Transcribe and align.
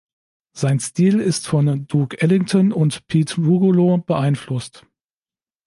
Sein 0.53 0.79
Stil 0.79 1.19
ist 1.19 1.45
von 1.45 1.85
Duke 1.85 2.19
Ellington 2.23 2.71
und 2.73 3.05
Pete 3.05 3.35
Rugolo 3.39 3.99
beeinflusst. 3.99 4.87